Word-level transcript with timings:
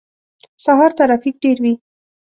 سهار 0.63 0.91
ترافیک 0.99 1.35
ډیر 1.43 1.57
وی 1.63 1.73